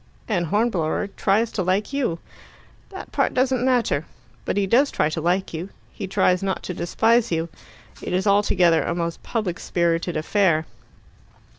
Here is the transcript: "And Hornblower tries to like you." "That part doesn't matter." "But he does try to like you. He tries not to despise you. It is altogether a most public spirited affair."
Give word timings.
"And 0.27 0.47
Hornblower 0.47 1.05
tries 1.15 1.51
to 1.51 1.61
like 1.61 1.93
you." 1.93 2.17
"That 2.89 3.11
part 3.11 3.35
doesn't 3.35 3.63
matter." 3.63 4.05
"But 4.45 4.57
he 4.57 4.65
does 4.65 4.89
try 4.89 5.11
to 5.11 5.21
like 5.21 5.53
you. 5.53 5.69
He 5.91 6.07
tries 6.07 6.41
not 6.41 6.63
to 6.63 6.73
despise 6.73 7.31
you. 7.31 7.49
It 8.01 8.11
is 8.11 8.25
altogether 8.25 8.81
a 8.81 8.95
most 8.95 9.21
public 9.21 9.59
spirited 9.59 10.17
affair." 10.17 10.65